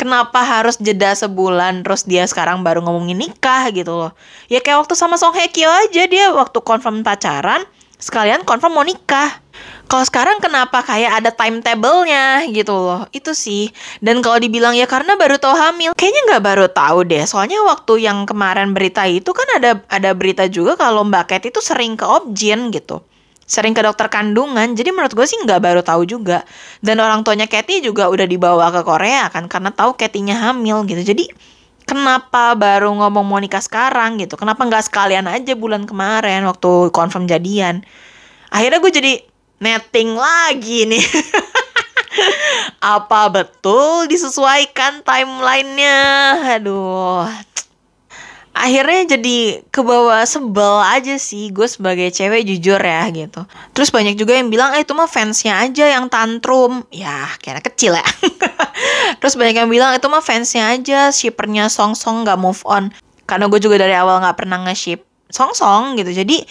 Kenapa 0.00 0.40
harus 0.40 0.80
jeda 0.80 1.12
sebulan 1.12 1.84
terus 1.84 2.08
dia 2.08 2.24
sekarang 2.24 2.64
baru 2.64 2.80
ngomongin 2.80 3.20
nikah 3.20 3.68
gitu 3.68 3.92
loh? 3.92 4.12
Ya 4.48 4.64
kayak 4.64 4.84
waktu 4.84 4.96
sama 4.96 5.20
Song 5.20 5.36
Hye 5.36 5.52
Kyo 5.52 5.68
aja 5.68 6.08
dia 6.08 6.32
waktu 6.32 6.56
confirm 6.64 7.04
pacaran, 7.04 7.68
sekalian 8.00 8.42
confirm 8.48 8.72
mau 8.74 8.82
nikah. 8.82 9.38
Kalau 9.90 10.06
sekarang 10.06 10.40
kenapa 10.40 10.80
kayak 10.86 11.20
ada 11.20 11.30
timetable-nya 11.34 12.48
gitu 12.48 12.72
loh. 12.72 13.04
Itu 13.12 13.36
sih. 13.36 13.68
Dan 14.00 14.24
kalau 14.24 14.40
dibilang 14.40 14.72
ya 14.72 14.88
karena 14.88 15.18
baru 15.20 15.36
tahu 15.36 15.52
hamil, 15.52 15.90
kayaknya 15.98 16.22
nggak 16.32 16.44
baru 16.46 16.66
tahu 16.70 17.04
deh. 17.04 17.26
Soalnya 17.28 17.60
waktu 17.66 18.06
yang 18.06 18.24
kemarin 18.24 18.72
berita 18.72 19.04
itu 19.04 19.34
kan 19.34 19.46
ada 19.60 19.82
ada 19.90 20.10
berita 20.14 20.46
juga 20.48 20.78
kalau 20.78 21.04
Mbak 21.04 21.24
Kat 21.28 21.42
itu 21.44 21.60
sering 21.60 21.98
ke 21.98 22.06
objin 22.08 22.72
gitu. 22.72 23.04
sering 23.50 23.74
ke 23.74 23.82
dokter 23.82 24.06
kandungan 24.06 24.78
jadi 24.78 24.94
menurut 24.94 25.10
gue 25.10 25.26
sih 25.26 25.34
nggak 25.42 25.58
baru 25.58 25.82
tahu 25.82 26.06
juga 26.06 26.46
dan 26.86 27.02
orang 27.02 27.26
tuanya 27.26 27.50
Katy 27.50 27.82
juga 27.82 28.06
udah 28.06 28.22
dibawa 28.22 28.70
ke 28.70 28.86
Korea 28.86 29.26
kan 29.26 29.50
karena 29.50 29.74
tahu 29.74 29.98
Katy-nya 29.98 30.38
hamil 30.38 30.86
gitu 30.86 31.02
jadi 31.02 31.26
kenapa 31.90 32.54
baru 32.54 32.94
ngomong 32.94 33.26
mau 33.26 33.42
nikah 33.42 33.58
sekarang 33.58 34.22
gitu? 34.22 34.38
Kenapa 34.38 34.62
nggak 34.62 34.86
sekalian 34.86 35.26
aja 35.26 35.58
bulan 35.58 35.82
kemarin 35.90 36.46
waktu 36.46 36.94
confirm 36.94 37.26
jadian? 37.26 37.82
Akhirnya 38.54 38.78
gue 38.78 38.92
jadi 38.94 39.12
netting 39.58 40.14
lagi 40.14 40.86
nih. 40.86 41.02
Apa 42.94 43.26
betul 43.34 44.06
disesuaikan 44.06 45.02
timelinenya? 45.02 45.98
Aduh 46.58 47.26
akhirnya 48.60 49.16
jadi 49.16 49.64
ke 49.72 49.80
bawah 49.80 50.20
sebel 50.28 50.84
aja 50.84 51.16
sih 51.16 51.48
gue 51.48 51.64
sebagai 51.64 52.12
cewek 52.12 52.44
jujur 52.44 52.76
ya 52.76 53.08
gitu. 53.08 53.48
Terus 53.72 53.88
banyak 53.88 54.20
juga 54.20 54.36
yang 54.36 54.52
bilang 54.52 54.76
eh 54.76 54.84
itu 54.84 54.92
mah 54.92 55.08
fansnya 55.08 55.64
aja 55.64 55.88
yang 55.88 56.12
tantrum. 56.12 56.84
Ya 56.92 57.24
kayak 57.40 57.60
anak 57.60 57.66
kecil 57.72 57.96
ya. 57.96 58.06
Terus 59.24 59.34
banyak 59.40 59.64
yang 59.64 59.70
bilang 59.72 59.96
itu 59.96 60.06
mah 60.06 60.20
fansnya 60.20 60.76
aja 60.76 61.08
shippernya 61.08 61.72
song 61.72 61.96
song 61.96 62.22
nggak 62.22 62.36
move 62.36 62.60
on. 62.68 62.92
Karena 63.24 63.48
gue 63.48 63.58
juga 63.58 63.80
dari 63.80 63.96
awal 63.96 64.20
nggak 64.20 64.36
pernah 64.36 64.62
nge-ship 64.68 65.02
song 65.32 65.56
song 65.56 65.96
gitu. 65.96 66.12
Jadi 66.12 66.44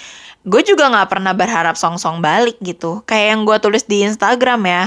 gue 0.44 0.62
juga 0.66 0.90
nggak 0.90 1.08
pernah 1.14 1.38
berharap 1.38 1.78
song 1.78 1.96
song 1.96 2.20
balik 2.20 2.60
gitu. 2.66 3.06
Kayak 3.06 3.38
yang 3.38 3.42
gue 3.46 3.58
tulis 3.62 3.86
di 3.86 4.04
Instagram 4.04 4.66
ya 4.66 4.84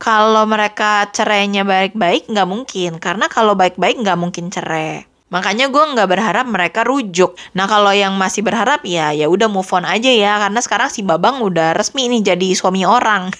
kalau 0.00 0.48
mereka 0.48 1.08
cerainya 1.12 1.66
baik-baik 1.66 2.30
nggak 2.30 2.46
mungkin. 2.46 3.02
Karena 3.02 3.26
kalau 3.26 3.58
baik-baik 3.58 3.98
nggak 3.98 4.18
mungkin 4.20 4.54
cerai 4.54 5.09
Makanya 5.30 5.70
gue 5.70 5.84
nggak 5.94 6.08
berharap 6.10 6.46
mereka 6.50 6.82
rujuk. 6.82 7.38
Nah 7.54 7.70
kalau 7.70 7.94
yang 7.94 8.18
masih 8.18 8.42
berharap 8.42 8.82
ya 8.82 9.14
ya 9.14 9.30
udah 9.30 9.46
move 9.46 9.70
on 9.70 9.86
aja 9.86 10.10
ya 10.10 10.42
karena 10.42 10.58
sekarang 10.58 10.90
si 10.90 11.06
Babang 11.06 11.38
udah 11.38 11.70
resmi 11.70 12.10
nih 12.10 12.34
jadi 12.34 12.48
suami 12.58 12.82
orang. 12.82 13.30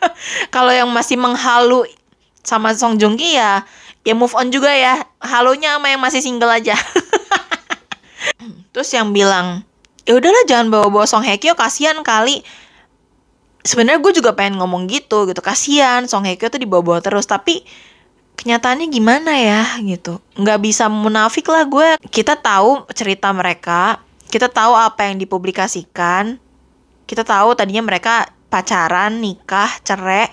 kalau 0.54 0.68
yang 0.68 0.92
masih 0.92 1.16
menghalu 1.16 1.88
sama 2.44 2.76
Song 2.76 3.00
Joong 3.00 3.16
Ki 3.16 3.40
ya 3.40 3.64
ya 4.04 4.12
move 4.12 4.36
on 4.36 4.52
juga 4.52 4.68
ya. 4.76 5.00
Halunya 5.24 5.80
sama 5.80 5.88
yang 5.88 6.04
masih 6.04 6.20
single 6.20 6.52
aja. 6.52 6.76
Terus 8.76 8.92
yang 8.92 9.16
bilang 9.16 9.64
ya 10.04 10.20
udahlah 10.20 10.44
jangan 10.44 10.68
bawa-bawa 10.68 11.08
Song 11.08 11.24
Hye 11.24 11.40
Kyo 11.40 11.56
kasihan 11.56 11.96
kali. 12.04 12.44
Sebenarnya 13.64 14.04
gue 14.04 14.12
juga 14.20 14.36
pengen 14.36 14.60
ngomong 14.60 14.84
gitu 14.84 15.24
gitu 15.24 15.40
kasihan 15.40 16.04
Song 16.04 16.28
Hye 16.28 16.36
Kyo 16.36 16.52
tuh 16.52 16.60
dibawa-bawa 16.60 17.00
terus 17.00 17.24
tapi 17.24 17.64
kenyataannya 18.38 18.86
gimana 18.86 19.34
ya 19.34 19.82
gitu. 19.82 20.22
Nggak 20.38 20.58
bisa 20.62 20.86
munafik 20.86 21.50
lah 21.50 21.66
gue. 21.66 21.98
Kita 22.08 22.38
tahu 22.38 22.86
cerita 22.94 23.34
mereka 23.34 23.98
kita 24.28 24.46
tahu 24.46 24.76
apa 24.76 25.08
yang 25.08 25.16
dipublikasikan 25.18 26.36
kita 27.08 27.24
tahu 27.24 27.56
tadinya 27.56 27.80
mereka 27.80 28.28
pacaran 28.52 29.18
nikah 29.18 29.68
cerai. 29.82 30.30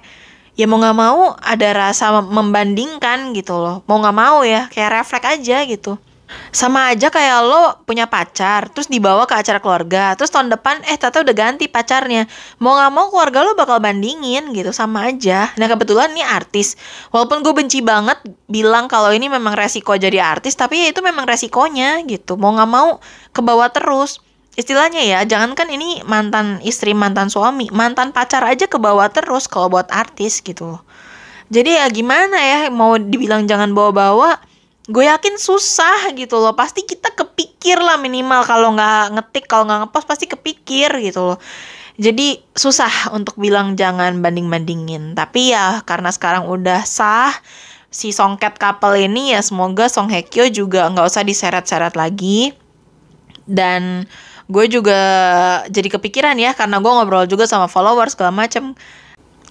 Ya 0.55 0.67
mau 0.71 0.79
nggak 0.79 0.95
mau 0.95 1.35
ada 1.39 1.69
rasa 1.75 2.15
membandingkan 2.23 3.35
gitu 3.35 3.59
loh. 3.59 3.83
Mau 3.87 3.99
nggak 3.99 4.15
mau 4.15 4.43
ya 4.47 4.71
kayak 4.71 5.03
refleks 5.03 5.27
aja 5.39 5.65
gitu 5.67 5.99
sama 6.49 6.89
aja 6.89 7.13
kayak 7.13 7.39
lo 7.45 7.63
punya 7.85 8.09
pacar, 8.09 8.73
terus 8.73 8.89
dibawa 8.89 9.29
ke 9.29 9.37
acara 9.37 9.61
keluarga, 9.61 10.17
terus 10.17 10.33
tahun 10.33 10.49
depan 10.49 10.81
eh 10.89 10.97
tata 10.97 11.21
udah 11.21 11.35
ganti 11.37 11.69
pacarnya. 11.69 12.25
Mau 12.57 12.73
nggak 12.73 12.91
mau 12.91 13.07
keluarga 13.13 13.45
lo 13.45 13.53
bakal 13.53 13.77
bandingin 13.77 14.49
gitu 14.53 14.73
sama 14.73 15.09
aja. 15.13 15.53
Nah 15.59 15.67
kebetulan 15.69 16.11
nih 16.17 16.25
artis, 16.25 16.73
walaupun 17.13 17.45
gue 17.45 17.53
benci 17.53 17.85
banget 17.85 18.17
bilang 18.49 18.89
kalau 18.89 19.13
ini 19.13 19.29
memang 19.29 19.53
resiko 19.53 19.93
jadi 19.93 20.21
artis, 20.21 20.57
tapi 20.57 20.85
ya 20.85 20.87
itu 20.89 21.05
memang 21.05 21.29
resikonya 21.29 22.01
gitu. 22.09 22.37
Mau 22.37 22.57
nggak 22.57 22.69
mau 22.69 22.97
ke 23.29 23.41
bawah 23.45 23.69
terus. 23.69 24.21
Istilahnya 24.55 25.03
ya, 25.03 25.19
jangankan 25.27 25.67
ini 25.67 25.99
mantan 26.07 26.63
istri, 26.63 26.95
mantan 26.95 27.27
suami, 27.27 27.67
mantan 27.75 28.15
pacar 28.15 28.39
aja 28.47 28.71
ke 28.71 28.79
bawah 28.79 29.11
terus 29.11 29.51
kalau 29.51 29.67
buat 29.67 29.91
artis 29.91 30.39
gitu. 30.39 30.79
Jadi 31.51 31.75
ya 31.75 31.85
gimana 31.91 32.39
ya, 32.39 32.59
mau 32.71 32.95
dibilang 32.95 33.45
jangan 33.51 33.75
bawa-bawa, 33.75 34.39
gue 34.85 35.03
yakin 35.05 35.35
susah 35.41 36.13
gitu 36.13 36.37
loh. 36.37 36.53
Pasti 36.53 36.85
kita 36.85 37.13
kepikir 37.13 37.81
lah 37.81 37.97
minimal 37.97 38.45
kalau 38.45 38.73
nggak 38.77 39.17
ngetik 39.17 39.45
kalau 39.49 39.65
nggak 39.65 39.87
ngepost 39.87 40.05
pasti 40.05 40.25
kepikir 40.29 40.89
gitu 41.01 41.33
loh. 41.33 41.39
Jadi 41.95 42.43
susah 42.51 43.15
untuk 43.15 43.39
bilang 43.39 43.79
jangan 43.79 44.19
banding 44.19 44.51
bandingin 44.51 45.15
tapi 45.15 45.55
ya 45.55 45.79
karena 45.87 46.11
sekarang 46.11 46.43
udah 46.51 46.83
sah 46.83 47.31
si 47.87 48.11
songket 48.11 48.59
couple 48.59 48.99
ini 48.99 49.31
ya 49.31 49.39
semoga 49.39 49.87
Song 49.87 50.11
Hye 50.11 50.27
Kyo 50.27 50.51
juga 50.51 50.91
nggak 50.91 51.07
usah 51.07 51.23
diseret-seret 51.23 51.95
lagi. 51.95 52.51
Dan 53.45 54.09
gue 54.45 54.65
juga 54.69 54.99
jadi 55.69 55.89
kepikiran 55.89 56.37
ya 56.37 56.53
karena 56.53 56.77
gue 56.77 56.91
ngobrol 56.91 57.25
juga 57.25 57.49
sama 57.49 57.65
followers 57.65 58.13
segala 58.13 58.33
macem 58.33 58.77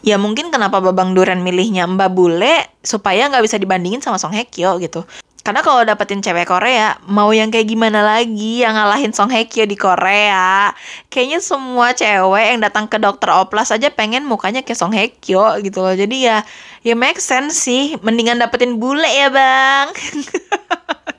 ya 0.04 0.20
mungkin 0.20 0.52
kenapa 0.52 0.84
Babang 0.84 1.16
Duren 1.16 1.40
milihnya 1.40 1.88
Mbak 1.88 2.10
Bule 2.12 2.54
supaya 2.84 3.32
nggak 3.32 3.40
bisa 3.40 3.56
dibandingin 3.56 4.04
sama 4.04 4.20
Song 4.20 4.36
Hye 4.36 4.44
Kyo 4.44 4.76
gitu 4.76 5.08
karena 5.44 5.60
kalau 5.60 5.84
dapetin 5.84 6.24
cewek 6.24 6.48
Korea, 6.48 6.96
mau 7.04 7.28
yang 7.28 7.52
kayak 7.52 7.68
gimana 7.68 8.00
lagi 8.00 8.64
yang 8.64 8.80
ngalahin 8.80 9.12
Song 9.12 9.28
Hye 9.28 9.44
Kyo 9.44 9.68
di 9.68 9.76
Korea? 9.76 10.72
Kayaknya 11.12 11.44
semua 11.44 11.92
cewek 11.92 12.56
yang 12.56 12.64
datang 12.64 12.88
ke 12.88 12.96
dokter 12.96 13.28
oplas 13.28 13.68
aja 13.68 13.92
pengen 13.92 14.24
mukanya 14.24 14.64
kayak 14.64 14.80
Song 14.80 14.96
Hye 14.96 15.12
Kyo 15.12 15.60
gitu 15.60 15.84
loh. 15.84 15.92
Jadi 15.92 16.32
ya, 16.32 16.48
ya 16.80 16.96
make 16.96 17.20
sense 17.20 17.60
sih. 17.60 18.00
Mendingan 18.00 18.40
dapetin 18.40 18.80
bule 18.80 19.04
ya 19.04 19.28
bang. 19.28 19.92